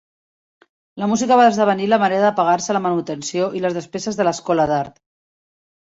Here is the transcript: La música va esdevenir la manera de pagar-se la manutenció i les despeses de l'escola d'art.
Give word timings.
La 1.01 1.09
música 1.11 1.37
va 1.39 1.43
esdevenir 1.49 1.91
la 1.91 1.99
manera 2.03 2.25
de 2.29 2.33
pagar-se 2.41 2.77
la 2.77 2.83
manutenció 2.89 3.53
i 3.61 3.61
les 3.67 3.77
despeses 3.81 4.19
de 4.21 4.27
l'escola 4.29 4.67
d'art. 4.73 5.01